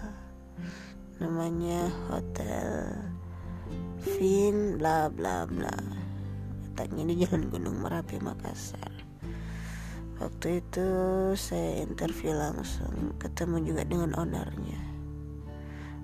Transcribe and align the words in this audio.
Namanya 1.23 1.87
hotel 2.11 2.99
Vin 4.03 4.75
bla 4.75 5.07
bla 5.07 5.47
bla. 5.47 5.71
Letaknya 6.67 7.15
di 7.15 7.23
Jalan 7.23 7.47
Gunung 7.47 7.79
Merapi 7.79 8.19
Makassar. 8.19 8.91
Waktu 10.19 10.59
itu 10.59 10.89
saya 11.39 11.79
interview 11.79 12.35
langsung 12.35 13.15
ketemu 13.23 13.71
juga 13.71 13.87
dengan 13.87 14.19
ownernya. 14.19 14.83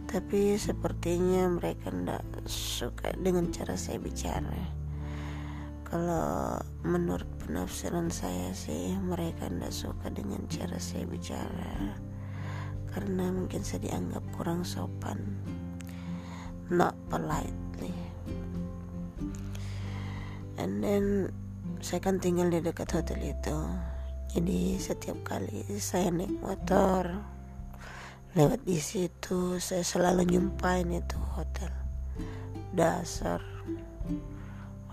Tapi 0.07 0.55
sepertinya 0.55 1.51
mereka 1.51 1.91
tidak 1.91 2.23
suka 2.47 3.11
dengan 3.19 3.51
cara 3.51 3.75
saya 3.75 3.99
bicara 3.99 4.80
kalau 5.91 6.55
menurut 6.87 7.27
penafsiran 7.43 8.15
saya 8.15 8.55
sih 8.55 8.95
mereka 8.95 9.51
tidak 9.51 9.75
suka 9.75 10.07
dengan 10.15 10.47
cara 10.47 10.79
saya 10.79 11.03
bicara. 11.03 11.99
Karena 12.95 13.35
mungkin 13.35 13.67
saya 13.67 13.91
dianggap 13.91 14.23
kurang 14.39 14.63
sopan. 14.63 15.19
Not 16.71 16.95
politely. 17.11 17.91
And 20.63 20.79
then 20.79 21.35
saya 21.83 21.99
kan 21.99 22.23
tinggal 22.23 22.55
di 22.55 22.63
dekat 22.63 22.95
hotel 22.95 23.19
itu. 23.35 23.59
Jadi 24.31 24.79
setiap 24.79 25.27
kali 25.27 25.67
saya 25.83 26.15
naik 26.15 26.39
motor 26.39 27.19
lewat 28.39 28.63
di 28.63 28.79
situ 28.79 29.59
saya 29.59 29.83
selalu 29.83 30.23
nyumpain 30.23 30.87
itu 30.87 31.19
hotel. 31.35 31.75
Dasar. 32.71 33.43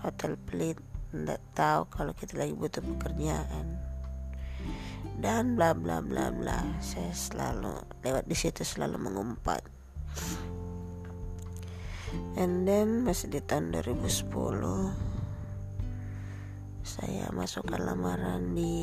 Hotel 0.02 0.34
pelit 0.42 0.87
nggak 1.08 1.40
tahu 1.56 1.88
kalau 1.88 2.12
kita 2.12 2.36
lagi 2.36 2.52
butuh 2.52 2.84
pekerjaan. 2.84 3.66
Dan 5.18 5.56
bla 5.58 5.72
bla 5.72 6.04
bla 6.04 6.30
bla. 6.30 6.78
Saya 6.84 7.10
selalu 7.10 7.74
lewat 8.04 8.28
di 8.28 8.36
situ 8.36 8.62
selalu 8.62 9.00
mengumpat. 9.00 9.64
And 12.40 12.64
then 12.64 13.04
masih 13.04 13.28
di 13.28 13.40
tahun 13.44 13.74
2010 13.74 14.32
saya 16.88 17.28
masukkan 17.36 17.84
lamaran 17.84 18.56
di 18.56 18.80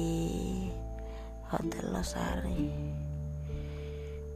Hotel 1.50 1.90
Losari. 1.90 2.70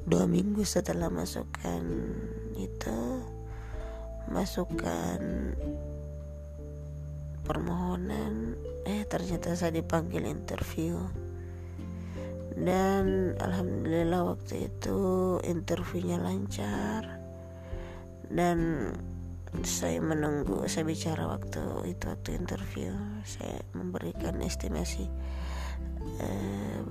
Dua 0.09 0.25
minggu 0.25 0.65
setelah 0.65 1.05
masukkan 1.13 1.85
itu 2.57 2.99
masukkan 4.25 5.21
permohonan. 7.49 8.53
Eh 8.85 9.09
ternyata 9.09 9.57
saya 9.57 9.73
dipanggil 9.73 10.29
interview. 10.29 11.01
Dan 12.53 13.33
alhamdulillah 13.41 14.37
waktu 14.37 14.69
itu 14.69 14.99
interviewnya 15.41 16.21
lancar. 16.21 17.17
Dan 18.29 18.93
saya 19.65 19.97
menunggu 19.97 20.69
saya 20.69 20.85
bicara 20.85 21.25
waktu 21.25 21.89
itu 21.89 22.05
waktu 22.05 22.37
interview 22.37 22.93
saya 23.25 23.65
memberikan 23.73 24.37
estimasi 24.45 25.09
eh, 26.21 26.85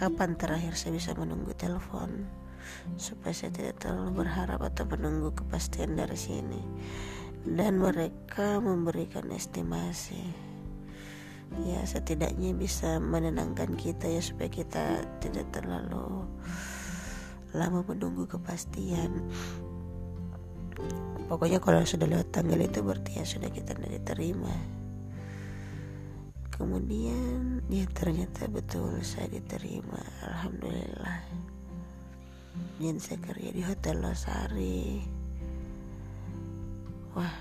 kapan 0.00 0.32
terakhir 0.40 0.80
saya 0.80 0.96
bisa 0.96 1.12
menunggu 1.12 1.52
telepon 1.52 2.24
supaya 2.96 3.36
saya 3.36 3.52
tidak 3.52 3.84
terlalu 3.84 4.24
berharap 4.24 4.64
atau 4.64 4.88
menunggu 4.88 5.36
kepastian 5.36 5.92
dari 5.92 6.16
sini 6.16 6.62
dan 7.44 7.80
mereka 7.80 8.60
memberikan 8.60 9.28
estimasi. 9.32 10.20
Ya 11.66 11.82
setidaknya 11.82 12.54
bisa 12.54 13.02
menenangkan 13.02 13.74
kita 13.74 14.06
ya 14.06 14.22
supaya 14.22 14.46
kita 14.46 15.02
tidak 15.18 15.50
terlalu 15.50 16.28
lama 17.50 17.82
menunggu 17.82 18.30
kepastian. 18.30 19.10
Pokoknya 21.26 21.58
kalau 21.58 21.82
sudah 21.82 22.06
lewat 22.06 22.30
tanggal 22.30 22.58
itu 22.58 22.82
berarti 22.82 23.18
ya 23.18 23.24
sudah 23.26 23.50
kita 23.50 23.74
tidak 23.74 24.02
diterima. 24.02 24.54
Kemudian 26.54 27.64
ya 27.72 27.88
ternyata 27.90 28.46
betul 28.46 29.00
saya 29.02 29.26
diterima. 29.26 29.98
Alhamdulillah. 30.22 31.18
Dan 32.78 32.96
saya 33.02 33.18
kerja 33.22 33.50
di 33.52 33.62
hotel 33.64 33.96
Losari 34.02 35.19
Wah, 37.14 37.34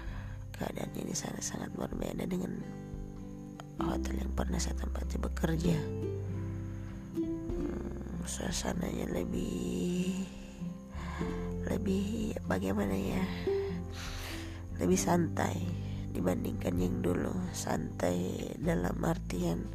keadaan 0.55 0.89
ini 0.97 1.13
sangat-sangat 1.13 1.69
berbeda 1.77 2.25
dengan 2.25 2.57
hotel 3.79 4.19
yang 4.19 4.33
pernah 4.33 4.57
saya 4.57 4.75
tempati 4.81 5.15
bekerja. 5.21 5.77
Hmm, 7.15 8.25
suasananya 8.25 9.07
lebih 9.13 10.25
lebih 11.69 12.33
bagaimana 12.49 12.95
ya? 12.97 13.23
Lebih 14.79 14.99
santai 14.99 15.59
dibandingkan 16.11 16.75
yang 16.79 17.05
dulu. 17.05 17.35
Santai 17.53 18.51
dalam 18.57 18.97
artian 19.05 19.69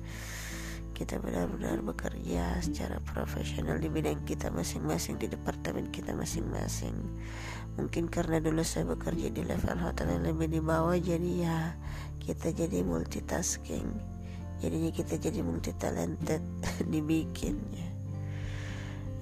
kita 0.94 1.18
benar-benar 1.18 1.82
bekerja 1.82 2.62
secara 2.62 3.02
profesional 3.02 3.82
di 3.82 3.90
bidang 3.90 4.22
kita 4.22 4.54
masing-masing 4.54 5.18
di 5.18 5.26
departemen 5.26 5.90
kita 5.90 6.14
masing-masing. 6.14 6.94
Mungkin 7.74 8.06
karena 8.06 8.38
dulu 8.38 8.62
saya 8.62 8.86
bekerja 8.86 9.34
di 9.34 9.42
level 9.42 9.74
hotel 9.82 10.14
yang 10.14 10.24
lebih 10.30 10.54
di 10.54 10.60
bawah 10.62 10.94
jadi 10.94 11.30
ya 11.42 11.60
kita 12.22 12.54
jadi 12.54 12.86
multitasking. 12.86 13.90
Jadinya 14.62 14.94
kita 14.94 15.18
jadi 15.18 15.42
multi 15.42 15.74
talented 15.74 16.40
dibikin 16.94 17.58
ya. 17.74 17.90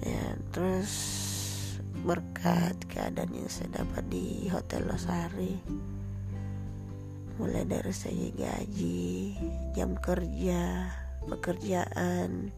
Ya 0.05 0.25
terus 0.53 0.93
berkat 2.05 2.77
keadaan 2.85 3.33
yang 3.33 3.49
saya 3.49 3.81
dapat 3.81 4.05
di 4.13 4.45
hotel 4.53 4.85
Losari 4.85 5.57
mulai 7.41 7.65
dari 7.65 7.89
saya 7.89 8.29
gaji 8.29 9.33
jam 9.73 9.97
kerja 9.97 10.85
pekerjaan, 11.27 12.51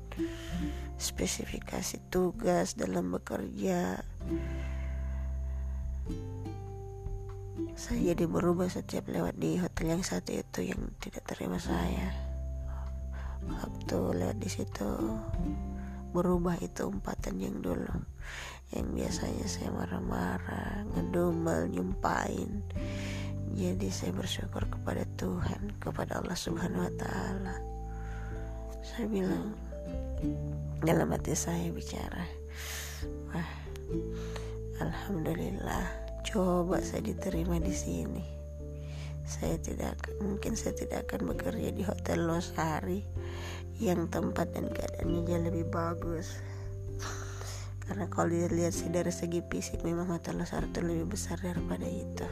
spesifikasi 0.96 2.00
tugas 2.10 2.76
dalam 2.80 3.14
bekerja. 3.14 4.02
Saya 7.76 8.16
jadi 8.16 8.26
berubah 8.28 8.72
setiap 8.72 9.12
lewat 9.12 9.36
di 9.36 9.60
hotel 9.60 10.00
yang 10.00 10.04
satu 10.04 10.32
itu 10.32 10.72
yang 10.72 10.80
tidak 11.04 11.28
terima 11.28 11.60
saya. 11.60 12.12
Waktu 13.46 14.00
lewat 14.26 14.38
di 14.40 14.50
situ 14.50 14.90
berubah 16.16 16.56
itu 16.64 16.88
umpatan 16.88 17.36
yang 17.44 17.60
dulu 17.60 17.92
yang 18.74 18.98
biasanya 18.98 19.46
saya 19.46 19.70
marah-marah, 19.70 20.88
ngedumel, 20.96 21.70
nyumpain. 21.70 22.66
Jadi 23.54 23.88
saya 23.94 24.12
bersyukur 24.12 24.66
kepada 24.68 25.06
Tuhan, 25.16 25.78
kepada 25.78 26.20
Allah 26.20 26.36
Subhanahu 26.36 26.90
wa 26.90 26.94
taala 26.98 27.75
saya 28.86 29.10
bilang 29.10 29.58
dalam 30.86 31.10
hati 31.10 31.34
saya 31.34 31.74
bicara. 31.74 32.22
Wah 33.34 33.50
alhamdulillah 34.78 35.90
coba 36.22 36.78
saya 36.86 37.02
diterima 37.02 37.58
di 37.58 37.74
sini. 37.74 38.22
Saya 39.26 39.58
tidak 39.58 39.98
mungkin 40.22 40.54
saya 40.54 40.78
tidak 40.78 41.10
akan 41.10 41.34
bekerja 41.34 41.74
di 41.74 41.82
hotel 41.82 42.30
Losari 42.30 43.02
yang 43.82 44.06
tempat 44.06 44.54
dan 44.54 44.70
keadaannya 44.70 45.22
jauh 45.26 45.44
lebih 45.50 45.66
bagus. 45.74 46.38
Karena 47.90 48.06
kalau 48.06 48.30
dilihat 48.30 48.74
sih 48.74 48.94
dari 48.94 49.10
segi 49.10 49.42
fisik 49.42 49.82
memang 49.82 50.14
hotel 50.14 50.38
Losari 50.38 50.70
itu 50.70 50.82
lebih 50.86 51.10
besar 51.10 51.42
daripada 51.42 51.90
itu 51.90 52.30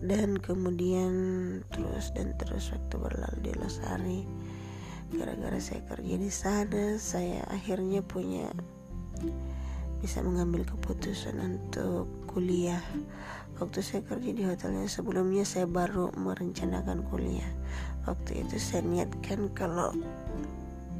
dan 0.00 0.40
kemudian 0.40 1.12
terus 1.68 2.12
dan 2.16 2.32
terus 2.40 2.72
waktu 2.72 2.96
berlalu 2.96 3.38
di 3.44 3.52
Losari 3.56 4.20
gara-gara 5.10 5.58
saya 5.60 5.82
kerja 5.84 6.14
di 6.16 6.30
sana 6.30 6.96
saya 6.96 7.44
akhirnya 7.50 8.00
punya 8.00 8.48
bisa 10.00 10.24
mengambil 10.24 10.64
keputusan 10.64 11.36
untuk 11.36 12.08
kuliah. 12.24 12.80
Waktu 13.60 13.84
saya 13.84 14.00
kerja 14.00 14.32
di 14.32 14.42
hotelnya 14.48 14.88
sebelumnya 14.88 15.44
saya 15.44 15.68
baru 15.68 16.08
merencanakan 16.16 17.04
kuliah. 17.12 17.52
Waktu 18.08 18.48
itu 18.48 18.56
saya 18.56 18.80
niatkan 18.80 19.52
kalau 19.52 19.92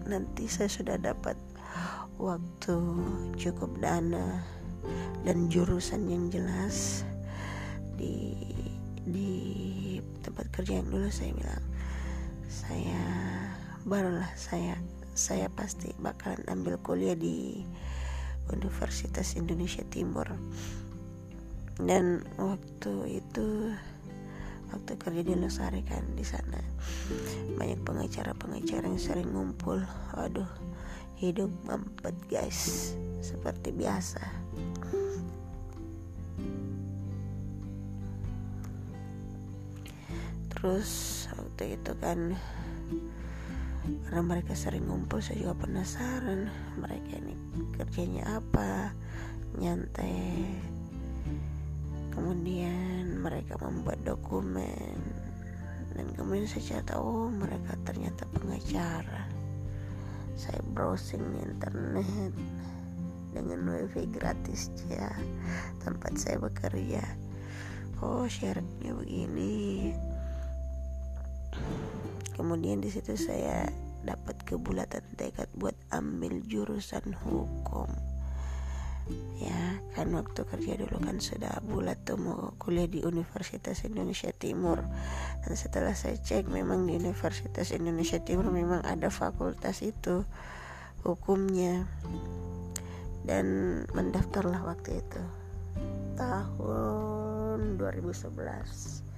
nanti 0.04 0.44
saya 0.44 0.68
sudah 0.68 1.00
dapat 1.00 1.40
waktu 2.20 2.76
cukup 3.40 3.72
dana 3.80 4.44
dan 5.24 5.48
jurusan 5.48 6.04
yang 6.12 6.28
jelas 6.28 7.08
di 7.96 8.36
di 9.10 9.30
tempat 10.22 10.48
kerja 10.54 10.78
yang 10.80 10.88
dulu 10.88 11.10
saya 11.10 11.34
bilang 11.34 11.64
saya 12.50 13.02
barulah 13.84 14.30
saya 14.34 14.78
saya 15.14 15.52
pasti 15.52 15.92
bakalan 16.00 16.40
ambil 16.48 16.80
kuliah 16.80 17.18
di 17.18 17.66
Universitas 18.50 19.36
Indonesia 19.36 19.84
Timur. 19.90 20.26
Dan 21.80 22.24
waktu 22.36 23.22
itu 23.22 23.72
waktu 24.70 24.92
kerja 25.00 25.22
di 25.24 25.34
Losari 25.36 25.82
kan 25.82 26.04
di 26.14 26.24
sana 26.24 26.60
banyak 27.56 27.80
pengacara-pengacara 27.84 28.86
yang 28.88 29.00
sering 29.00 29.28
ngumpul. 29.32 29.80
Aduh 30.16 30.48
hidup 31.20 31.52
mampet 31.68 32.16
guys. 32.32 32.94
Seperti 33.20 33.76
biasa 33.76 34.24
terus 40.60 41.24
waktu 41.32 41.80
itu 41.80 41.92
kan 41.96 42.36
karena 44.04 44.20
mereka 44.20 44.52
sering 44.52 44.84
ngumpul 44.84 45.24
saya 45.24 45.40
juga 45.40 45.64
penasaran 45.64 46.52
mereka 46.76 47.16
ini 47.16 47.32
kerjanya 47.80 48.36
apa 48.36 48.92
nyantai. 49.56 50.52
Kemudian 52.12 53.24
mereka 53.24 53.56
membuat 53.56 54.04
dokumen 54.04 55.00
dan 55.96 56.06
kemudian 56.12 56.44
saya 56.44 56.84
tahu 56.84 57.26
oh, 57.26 57.30
mereka 57.32 57.74
ternyata 57.88 58.28
pengacara. 58.36 59.24
Saya 60.36 60.60
browsing 60.76 61.24
di 61.34 61.40
internet 61.40 62.32
dengan 63.32 63.64
wifi 63.64 64.04
gratis 64.12 64.68
ya. 64.92 65.08
Tempat 65.80 66.20
saya 66.20 66.36
bekerja. 66.36 67.02
Oh 68.04 68.28
syaratnya 68.28 68.92
begini 68.96 69.92
kemudian 72.40 72.80
di 72.80 72.88
situ 72.88 73.20
saya 73.20 73.68
dapat 74.00 74.40
kebulatan 74.48 75.04
tekad 75.20 75.52
buat 75.52 75.76
ambil 75.92 76.40
jurusan 76.48 77.12
hukum. 77.20 77.84
Ya 79.36 79.82
kan 79.92 80.14
waktu 80.14 80.46
kerja 80.46 80.78
dulu 80.80 81.02
kan 81.02 81.20
sudah 81.20 81.60
bulat 81.66 81.98
tuh 82.06 82.16
mau 82.16 82.54
kuliah 82.56 82.88
di 82.88 83.04
Universitas 83.04 83.84
Indonesia 83.84 84.32
Timur. 84.32 84.80
Dan 85.44 85.52
setelah 85.52 85.92
saya 85.92 86.16
cek 86.16 86.48
memang 86.48 86.88
di 86.88 86.96
Universitas 86.96 87.76
Indonesia 87.76 88.16
Timur 88.22 88.48
memang 88.48 88.80
ada 88.86 89.12
fakultas 89.12 89.84
itu 89.84 90.24
hukumnya. 91.04 91.84
Dan 93.26 93.44
mendaftarlah 93.92 94.64
waktu 94.64 95.04
itu. 95.04 95.22
Tahun 96.16 97.76
2011 97.76 99.10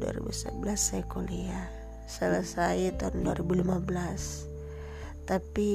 2011 0.00 0.76
saya 0.76 1.04
kuliah 1.08 1.79
selesai 2.10 2.98
tahun 2.98 3.22
2015 3.22 3.86
tapi 5.30 5.70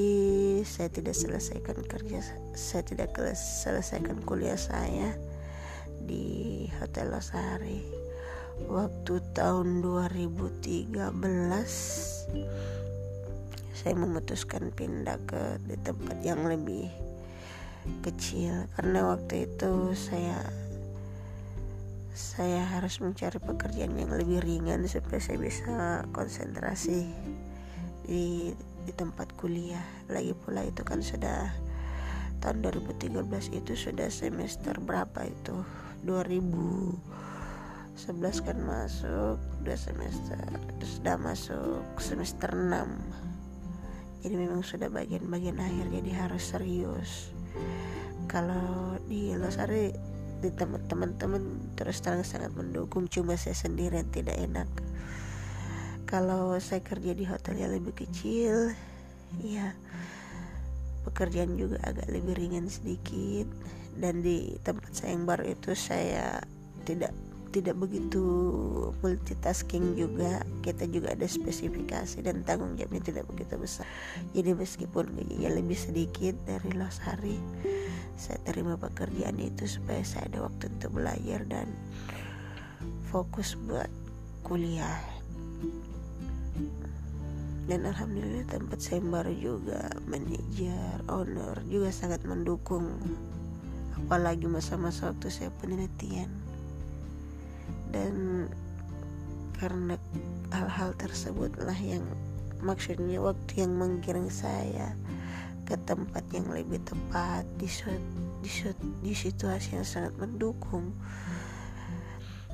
saya 0.68 0.92
tidak 0.92 1.16
selesaikan 1.16 1.80
kerja 1.88 2.20
saya 2.52 2.84
tidak 2.84 3.16
selesaikan 3.32 4.20
kuliah 4.20 4.60
saya 4.60 5.16
di 6.06 6.66
Hotel 6.78 7.10
Losari. 7.10 7.82
Waktu 8.70 9.20
tahun 9.36 9.84
2013 9.84 10.96
saya 13.76 13.94
memutuskan 13.94 14.72
pindah 14.72 15.20
ke 15.28 15.60
di 15.68 15.76
tempat 15.84 16.16
yang 16.24 16.48
lebih 16.48 16.88
kecil. 18.00 18.64
Karena 18.78 19.12
waktu 19.12 19.44
itu 19.50 19.92
saya 19.92 20.40
saya 22.16 22.64
harus 22.64 22.96
mencari 23.04 23.36
pekerjaan 23.36 23.92
yang 23.92 24.08
lebih 24.08 24.40
ringan 24.40 24.88
supaya 24.88 25.20
saya 25.20 25.36
bisa 25.36 26.00
konsentrasi 26.16 27.12
di 28.08 28.56
di 28.56 28.92
tempat 28.96 29.36
kuliah. 29.36 29.84
Lagi 30.08 30.32
pula 30.32 30.64
itu 30.64 30.80
kan 30.80 31.04
sudah 31.04 31.52
tahun 32.40 32.64
2013 32.64 33.20
itu 33.52 33.76
sudah 33.76 34.08
semester 34.08 34.80
berapa 34.80 35.28
itu? 35.28 35.60
2011 36.08 36.96
kan 38.40 38.58
masuk 38.64 39.36
dua 39.60 39.76
semester 39.76 40.40
itu 40.78 40.86
sudah 41.00 41.20
masuk 41.20 41.82
semester 41.98 42.48
6 42.54 43.26
jadi 44.26 44.42
memang 44.42 44.64
sudah 44.64 44.90
bagian-bagian 44.90 45.54
akhir 45.62 45.86
jadi 45.86 46.10
harus 46.26 46.42
serius. 46.50 47.30
Kalau 48.26 48.98
di 49.06 49.38
Losari 49.38 49.94
di 50.46 50.54
teman-teman 50.54 51.74
terus 51.74 51.98
terang 51.98 52.22
sangat 52.22 52.54
mendukung 52.54 53.10
cuma 53.10 53.34
saya 53.34 53.58
sendiri 53.58 53.98
yang 53.98 54.10
tidak 54.14 54.38
enak. 54.38 54.70
Kalau 56.06 56.54
saya 56.62 56.78
kerja 56.86 57.18
di 57.18 57.26
hotel 57.26 57.58
yang 57.58 57.74
lebih 57.74 58.06
kecil 58.06 58.70
ya 59.42 59.74
pekerjaan 61.06 61.54
juga 61.54 61.78
agak 61.86 62.10
lebih 62.10 62.34
ringan 62.38 62.66
sedikit. 62.66 63.46
Dan 63.96 64.20
di 64.20 64.54
tempat 64.60 64.92
saya 64.92 65.16
yang 65.16 65.24
baru 65.24 65.56
itu 65.56 65.72
saya 65.72 66.44
tidak 66.84 67.10
tidak 67.54 67.80
begitu 67.80 68.20
multitasking 69.00 69.96
juga. 69.96 70.44
Kita 70.60 70.84
juga 70.84 71.16
ada 71.16 71.24
spesifikasi 71.24 72.20
dan 72.20 72.44
tanggung 72.44 72.76
jawabnya 72.76 73.00
tidak 73.00 73.24
begitu 73.32 73.56
besar. 73.56 73.88
Jadi 74.36 74.52
meskipun 74.52 75.16
gajinya 75.16 75.50
lebih 75.56 75.78
sedikit 75.78 76.36
dari 76.44 76.70
Losari 76.76 77.40
saya 78.16 78.40
terima 78.48 78.80
pekerjaan 78.80 79.36
itu 79.36 79.68
supaya 79.68 80.00
saya 80.00 80.28
ada 80.32 80.48
waktu 80.48 80.72
untuk 80.72 80.90
belajar 80.96 81.44
dan 81.44 81.68
fokus 83.12 83.54
buat 83.60 83.92
kuliah. 84.40 85.00
Dan 87.66 87.82
alhamdulillah 87.84 88.46
tempat 88.46 88.78
saya 88.78 89.02
baru 89.02 89.34
juga 89.34 89.90
manajer 90.06 91.02
owner 91.10 91.60
juga 91.68 91.90
sangat 91.92 92.24
mendukung. 92.24 92.88
Apalagi 93.96 94.48
masa-masa 94.48 95.12
waktu 95.12 95.28
saya 95.28 95.50
penelitian. 95.60 96.30
Dan 97.90 98.46
karena 99.58 99.98
hal-hal 100.52 100.94
tersebutlah 100.96 101.76
yang 101.80 102.04
maksudnya 102.62 103.20
waktu 103.20 103.66
yang 103.66 103.72
menggiring 103.76 104.28
saya 104.32 104.96
ke 105.66 105.74
tempat 105.82 106.22
yang 106.30 106.46
lebih 106.48 106.78
tepat 106.86 107.42
di, 107.58 107.66
di, 108.40 108.50
di 109.02 109.12
situasi 109.12 109.74
yang 109.74 109.86
sangat 109.86 110.14
mendukung. 110.16 110.94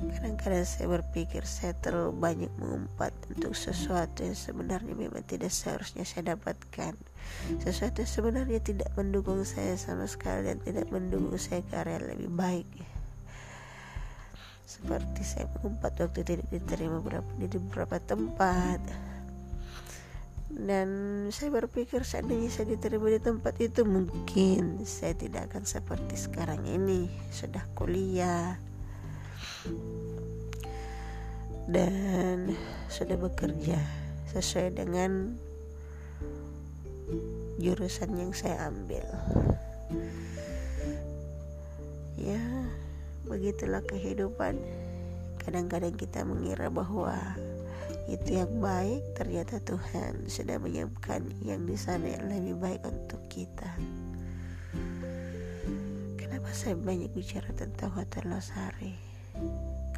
Kadang-kadang 0.03 0.67
saya 0.67 0.99
berpikir 0.99 1.47
saya 1.47 1.77
terlalu 1.79 2.11
banyak 2.17 2.51
mengumpat 2.59 3.15
untuk 3.31 3.55
sesuatu 3.55 4.25
yang 4.25 4.35
sebenarnya 4.35 4.91
memang 4.91 5.23
tidak 5.23 5.53
seharusnya 5.53 6.03
saya 6.03 6.35
dapatkan. 6.35 6.97
Sesuatu 7.61 8.03
yang 8.03 8.11
sebenarnya 8.11 8.59
tidak 8.59 8.89
mendukung 8.99 9.45
saya 9.47 9.79
sama 9.79 10.09
sekali 10.09 10.49
dan 10.49 10.59
tidak 10.65 10.91
mendukung 10.91 11.39
saya 11.39 11.63
ke 11.63 11.73
area 11.77 12.03
lebih 12.03 12.27
baik. 12.33 12.67
Seperti 14.67 15.21
saya 15.23 15.45
mengumpat 15.55 15.95
waktu 16.01 16.25
tidak 16.25 16.49
diterima 16.51 16.99
di 17.37 17.47
beberapa 17.47 18.01
tempat 18.01 19.12
dan 20.53 20.87
saya 21.33 21.49
berpikir 21.49 22.05
seandainya 22.05 22.53
saya 22.53 22.77
diterima 22.77 23.09
di 23.09 23.17
tempat 23.17 23.57
itu 23.57 23.81
mungkin 23.89 24.85
saya 24.85 25.17
tidak 25.17 25.49
akan 25.49 25.65
seperti 25.65 26.13
sekarang 26.13 26.61
ini. 26.69 27.09
Sudah 27.33 27.65
kuliah. 27.73 28.61
Dan 31.65 32.53
sudah 32.85 33.17
bekerja 33.17 33.81
sesuai 34.29 34.77
dengan 34.77 35.33
jurusan 37.57 38.13
yang 38.13 38.29
saya 38.37 38.69
ambil. 38.69 39.09
Ya 42.13 42.41
begitulah 43.25 43.81
kehidupan. 43.89 44.61
Kadang-kadang 45.41 45.97
kita 45.97 46.21
mengira 46.23 46.69
bahwa 46.69 47.17
itu 48.03 48.35
yang 48.35 48.51
baik 48.59 49.15
ternyata 49.15 49.63
Tuhan 49.63 50.27
sudah 50.27 50.59
menyiapkan 50.59 51.23
yang 51.39 51.63
di 51.63 51.79
sana 51.79 52.11
yang 52.11 52.27
lebih 52.27 52.59
baik 52.59 52.81
untuk 52.83 53.23
kita. 53.31 53.71
Kenapa 56.19 56.51
saya 56.51 56.75
banyak 56.75 57.15
bicara 57.15 57.47
tentang 57.55 57.95
Hotel 57.95 58.27
Losari? 58.27 58.95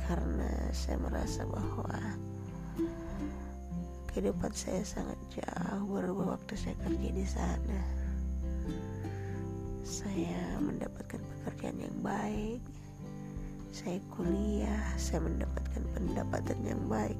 Karena 0.05 0.69
saya 0.69 1.01
merasa 1.01 1.49
bahwa 1.49 1.97
kehidupan 4.13 4.53
saya 4.53 4.85
sangat 4.85 5.17
jauh 5.33 5.89
berubah 5.89 6.37
waktu 6.37 6.53
saya 6.53 6.77
kerja 6.85 7.09
di 7.09 7.25
sana. 7.25 7.79
Saya 9.81 10.61
mendapatkan 10.61 11.19
pekerjaan 11.19 11.81
yang 11.81 11.97
baik 12.05 12.61
saya 13.75 13.99
kuliah 14.07 14.87
saya 14.95 15.19
mendapatkan 15.19 15.83
pendapatan 15.91 16.59
yang 16.63 16.79
baik. 16.87 17.19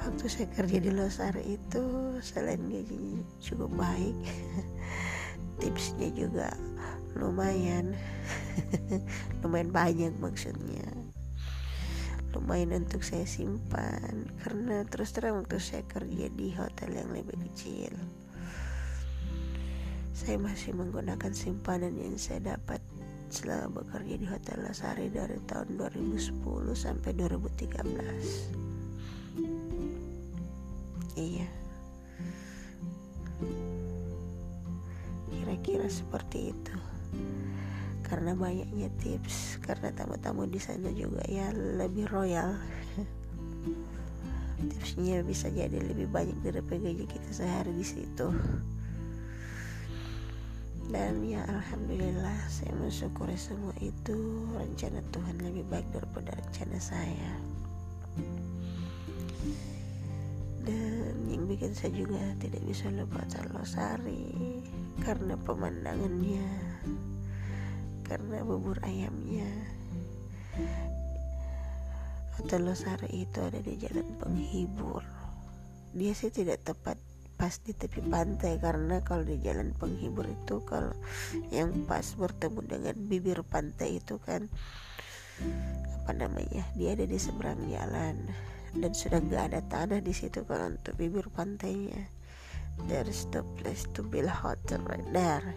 Waktu 0.00 0.24
saya 0.32 0.48
kerja 0.56 0.80
di 0.80 0.88
Losar 0.88 1.36
itu 1.44 2.16
selain 2.24 2.72
gajinya 2.72 3.20
cukup 3.36 3.68
baik 3.76 4.16
tipsnya 5.60 6.08
juga 6.16 6.56
lumayan. 7.20 7.92
Lumayan 9.44 9.70
banyak 9.76 10.16
maksudnya. 10.24 10.88
Lumayan 12.32 12.80
untuk 12.80 13.04
saya 13.04 13.28
simpan 13.28 14.32
karena 14.40 14.88
terus 14.88 15.12
terang 15.12 15.44
waktu 15.44 15.60
saya 15.60 15.84
kerja 15.84 16.32
di 16.32 16.48
hotel 16.56 16.96
yang 16.96 17.12
lebih 17.12 17.36
kecil 17.52 17.92
saya 20.14 20.38
masih 20.38 20.72
menggunakan 20.78 21.34
simpanan 21.34 21.98
yang 21.98 22.14
saya 22.14 22.54
dapat 22.54 22.78
selama 23.34 23.82
bekerja 23.82 24.14
di 24.14 24.26
Hotel 24.30 24.62
Lasari 24.62 25.10
dari 25.10 25.42
tahun 25.42 25.74
2010 25.74 26.38
sampai 26.78 27.10
2013 27.18 28.64
iya. 31.18 31.50
Kira-kira 35.30 35.90
seperti 35.90 36.54
itu. 36.54 36.76
Karena 38.04 38.36
banyaknya 38.36 38.92
tips 39.02 39.58
karena 39.64 39.90
tamu-tamu 39.90 40.46
di 40.46 40.60
sana 40.62 40.92
juga 40.94 41.24
ya 41.26 41.50
lebih 41.50 42.06
royal. 42.06 42.54
Tipsnya 44.70 45.26
bisa 45.26 45.50
jadi 45.50 45.82
lebih 45.82 46.06
banyak 46.06 46.38
daripada 46.40 46.78
gaji 46.78 47.04
kita 47.10 47.30
sehari 47.34 47.74
di 47.74 47.82
situ 47.82 48.30
dan 50.92 51.24
ya 51.24 51.40
alhamdulillah 51.48 52.36
saya 52.52 52.72
mensyukuri 52.76 53.36
semua 53.38 53.72
itu. 53.80 54.44
Rencana 54.52 55.00
Tuhan 55.08 55.36
lebih 55.40 55.64
baik 55.72 55.88
daripada 55.94 56.36
rencana 56.36 56.78
saya. 56.80 57.32
Dan 60.64 61.28
yang 61.28 61.44
bikin 61.44 61.76
saya 61.76 61.92
juga 61.92 62.20
tidak 62.40 62.64
bisa 62.64 62.88
lupa 62.92 63.20
Losari 63.52 64.32
karena 65.04 65.36
pemandangannya 65.44 66.48
karena 68.04 68.44
bubur 68.44 68.76
ayamnya. 68.84 69.48
Hotel 72.36 72.66
Losari 72.66 73.24
itu 73.24 73.38
ada 73.40 73.60
di 73.60 73.76
jalan 73.80 74.08
penghibur. 74.20 75.04
Dia 75.94 76.12
sih 76.12 76.32
tidak 76.32 76.66
tepat 76.66 76.98
pas 77.34 77.50
di 77.60 77.74
tepi 77.74 77.98
pantai 78.06 78.62
karena 78.62 79.02
kalau 79.02 79.26
di 79.26 79.42
jalan 79.42 79.74
penghibur 79.74 80.24
itu 80.24 80.62
kalau 80.62 80.94
yang 81.50 81.74
pas 81.84 82.14
bertemu 82.14 82.60
dengan 82.62 82.96
bibir 83.10 83.42
pantai 83.42 83.98
itu 83.98 84.22
kan 84.22 84.46
apa 86.02 86.12
namanya 86.14 86.62
dia 86.78 86.94
ada 86.94 87.04
di 87.04 87.18
seberang 87.18 87.58
jalan 87.66 88.16
dan 88.74 88.90
sudah 88.94 89.18
gak 89.30 89.54
ada 89.54 89.60
tanah 89.66 90.00
di 90.02 90.14
situ 90.14 90.42
kalau 90.46 90.70
untuk 90.70 90.94
bibir 90.98 91.26
pantainya. 91.30 92.10
There's 92.90 93.30
the 93.30 93.46
place 93.54 93.86
to 93.94 94.02
build 94.02 94.26
hotel 94.26 94.82
right 94.90 95.06
there. 95.14 95.54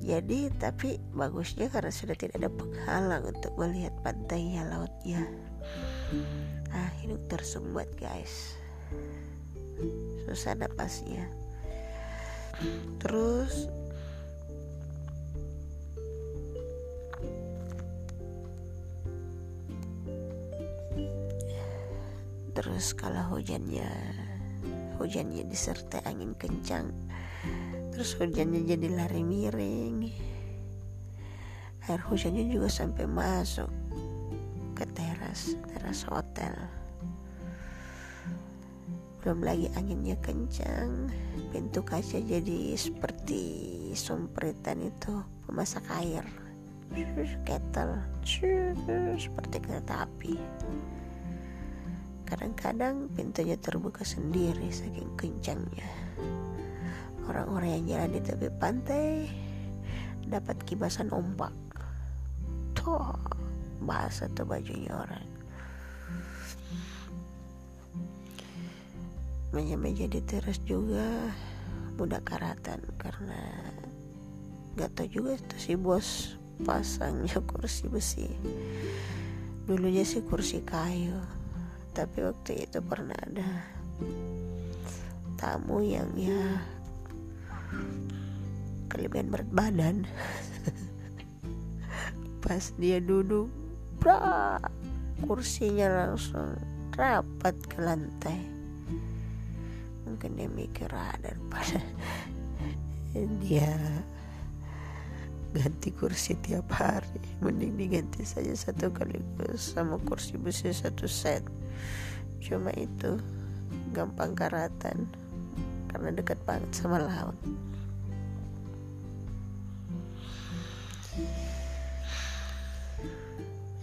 Jadi 0.00 0.48
tapi 0.56 0.96
bagusnya 1.12 1.68
karena 1.68 1.92
sudah 1.92 2.16
tidak 2.16 2.40
ada 2.40 2.48
penghalang 2.48 3.28
untuk 3.28 3.52
melihat 3.60 3.92
pantainya 4.00 4.64
lautnya. 4.64 5.28
Ah 6.72 6.88
hidup 7.04 7.20
tersumbat 7.28 7.88
guys 8.00 8.56
susah 10.26 10.54
napasnya. 10.58 11.26
Terus 12.98 13.70
terus 22.58 22.90
kalau 22.90 23.38
hujannya 23.38 23.86
hujannya 24.98 25.46
disertai 25.46 26.02
angin 26.10 26.34
kencang 26.34 26.90
terus 27.94 28.18
hujannya 28.18 28.66
jadi 28.66 28.94
lari 28.94 29.22
miring. 29.22 29.96
Air 31.86 32.02
hujannya 32.04 32.50
juga 32.50 32.66
sampai 32.66 33.06
masuk 33.06 33.70
ke 34.74 34.82
teras 34.90 35.54
teras 35.70 36.02
hotel 36.06 36.54
belum 39.18 39.42
lagi 39.42 39.66
anginnya 39.74 40.14
kencang 40.22 41.10
pintu 41.50 41.80
kaca 41.82 42.20
jadi 42.22 42.76
seperti 42.78 43.42
sompretan 43.96 44.84
itu. 44.84 45.24
Pemasak 45.48 45.84
air. 45.96 46.22
Kettle. 47.42 47.98
Seperti 49.16 49.56
kereta 49.58 50.04
api. 50.04 50.36
Kadang-kadang 52.28 53.08
pintunya 53.16 53.56
terbuka 53.56 54.04
sendiri 54.04 54.68
saking 54.68 55.08
kencangnya. 55.16 55.88
Orang-orang 57.24 57.80
yang 57.80 57.84
jalan 57.96 58.10
di 58.12 58.20
tepi 58.20 58.48
pantai 58.60 59.08
dapat 60.28 60.60
kibasan 60.68 61.08
ombak. 61.08 61.52
Tuh 62.76 63.16
bahasa 63.80 64.28
tuh 64.30 64.44
bajunya 64.44 64.92
orang 64.92 65.37
meja-meja 69.52 70.04
di 70.08 70.20
teras 70.24 70.60
juga. 70.64 71.32
Mudah 71.98 72.22
karatan 72.22 72.78
karena 72.94 73.40
gak 74.78 74.94
tau 74.94 75.08
juga 75.10 75.34
itu 75.34 75.56
si 75.58 75.72
bos 75.74 76.38
pasangnya 76.62 77.42
kursi 77.50 77.90
besi. 77.90 78.28
Dulunya 79.66 80.06
sih 80.06 80.24
kursi 80.24 80.64
kayu 80.64 81.18
tapi 81.98 82.22
waktu 82.22 82.62
itu 82.62 82.78
pernah 82.78 83.18
ada 83.26 83.66
tamu 85.34 85.82
yang 85.82 86.06
ya 86.14 86.62
kelebihan 88.86 89.34
berat 89.34 89.50
badan. 89.50 89.96
Pas 92.46 92.70
dia 92.78 93.02
duduk 93.02 93.50
bra 93.98 94.62
kursinya 95.26 96.06
langsung 96.06 96.54
rapat 96.94 97.58
ke 97.66 97.82
lantai 97.82 98.57
mungkin 100.08 100.40
dia 100.40 100.48
mikir 100.48 100.88
ah 100.88 101.12
daripada 101.20 101.84
dia 103.44 103.68
ganti 105.52 105.88
kursi 105.92 106.36
tiap 106.44 106.68
hari 106.76 107.20
mending 107.40 107.76
diganti 107.76 108.20
saja 108.24 108.52
satu 108.52 108.92
kali 108.92 109.20
sama 109.56 109.96
kursi 110.04 110.36
besi 110.36 110.72
satu 110.72 111.08
set. 111.08 111.44
Cuma 112.40 112.68
itu 112.76 113.16
gampang 113.96 114.36
karatan 114.36 115.08
karena 115.88 116.12
dekat 116.12 116.38
banget 116.44 116.70
sama 116.76 117.00
laut. 117.00 117.38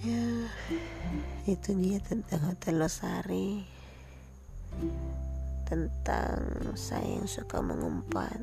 Ya 0.06 0.26
itu 1.50 1.74
dia 1.82 1.98
tentang 1.98 2.54
Hotel 2.54 2.78
Losari 2.78 3.66
tentang 5.66 6.40
saya 6.78 7.20
yang 7.20 7.28
suka 7.28 7.60
mengumpat. 7.60 8.38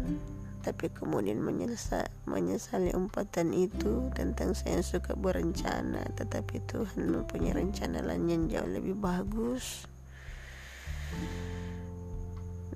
Tapi 0.62 0.94
kemudian 0.94 1.42
menyesal, 1.42 2.06
menyesali 2.22 2.94
umpatan 2.94 3.50
itu 3.50 4.10
tentang 4.14 4.54
saya 4.54 4.78
yang 4.78 4.86
suka 4.86 5.18
berencana. 5.18 6.06
Tetapi 6.14 6.62
Tuhan 6.70 7.10
mempunyai 7.10 7.54
rencana 7.54 7.98
lain 8.02 8.30
yang 8.30 8.42
jauh 8.46 8.70
lebih 8.70 8.94
bagus. 8.94 9.86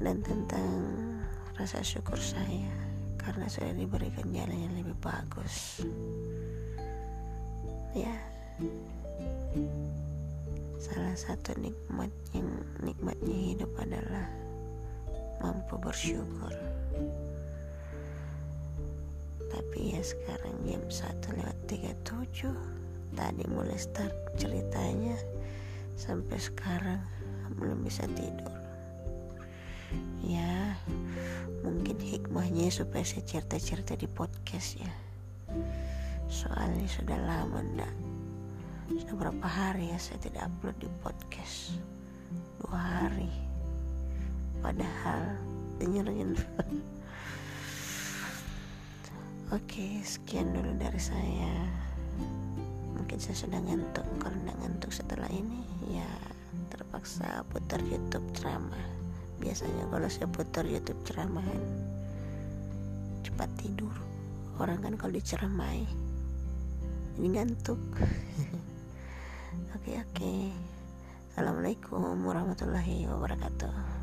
Dan 0.02 0.22
tentang 0.22 0.66
rasa 1.54 1.80
syukur 1.86 2.18
saya 2.18 2.74
karena 3.22 3.46
sudah 3.46 3.74
diberikan 3.74 4.30
jalan 4.34 4.58
yang 4.66 4.74
lebih 4.74 4.96
bagus. 4.98 5.82
Ya 7.94 8.12
Salah 10.76 11.16
satu 11.16 11.56
nikmat 11.56 12.12
yang 12.36 12.48
nikmatnya 12.84 13.36
hidup 13.52 13.72
adalah 13.80 14.28
mampu 15.40 15.80
bersyukur. 15.80 16.52
Tapi 19.46 19.78
ya 19.96 20.02
sekarang 20.04 20.56
jam 20.68 20.82
1 20.84 21.38
lewat 21.38 21.58
37 21.70 22.52
Tadi 23.16 23.44
mulai 23.48 23.78
start 23.80 24.12
ceritanya 24.36 25.16
Sampai 25.96 26.36
sekarang 26.36 27.00
belum 27.56 27.80
bisa 27.80 28.04
tidur. 28.12 28.52
Ya 30.20 30.76
mungkin 31.64 31.96
hikmahnya 31.96 32.68
supaya 32.68 33.06
saya 33.06 33.24
cerita-cerita 33.24 33.96
di 33.96 34.04
podcast 34.04 34.76
ya. 34.76 34.92
Soalnya 36.28 36.84
sudah 36.90 37.16
lama 37.16 37.64
ndak 37.64 38.05
sudah 38.94 39.18
berapa 39.18 39.46
hari 39.50 39.90
ya 39.90 39.98
saya 39.98 40.22
tidak 40.22 40.46
upload 40.46 40.78
di 40.78 40.86
podcast? 41.02 41.74
Dua 42.62 42.78
hari. 42.78 43.26
Padahal 44.62 45.34
dengerin. 45.82 46.38
Oke 49.56 50.06
sekian 50.06 50.54
dulu 50.54 50.70
dari 50.78 51.02
saya. 51.02 51.66
Mungkin 52.94 53.18
saya 53.18 53.34
sudah 53.34 53.58
ngantuk. 53.58 54.06
Kalau 54.22 54.38
tidak 54.46 54.56
ngantuk 54.62 54.94
setelah 54.94 55.30
ini 55.34 55.66
ya 55.90 56.06
terpaksa 56.70 57.42
putar 57.50 57.82
YouTube 57.82 58.26
drama 58.38 58.78
biasanya 59.36 59.84
kalau 59.92 60.08
saya 60.08 60.24
putar 60.32 60.64
YouTube 60.64 61.02
ceramah 61.02 61.44
cepat 63.26 63.50
tidur. 63.58 63.92
Orang 64.56 64.80
kan 64.80 64.96
kalau 64.96 65.12
diceramai 65.12 65.84
ini 67.16 67.32
ngantuk 67.32 67.80
Oke. 69.86 70.50
Assalamualaikum 71.30 72.26
warahmatullahi 72.26 73.06
wabarakatuh. 73.06 73.95